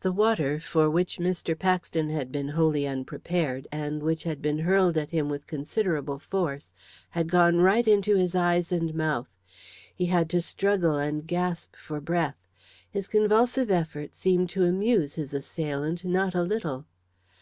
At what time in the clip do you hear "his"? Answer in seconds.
8.16-8.34, 12.90-13.06, 15.16-15.34